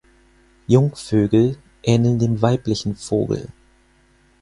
Jungvögel 0.67 1.59
ähneln 1.83 2.17
dem 2.17 2.41
weiblichen 2.41 2.95
Vogel. 2.95 3.49